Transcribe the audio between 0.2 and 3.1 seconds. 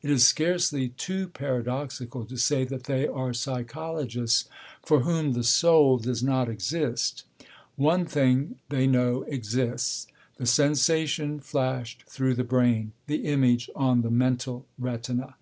scarcely too paradoxical to say that they